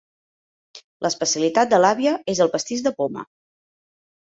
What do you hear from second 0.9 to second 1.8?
L'especialitat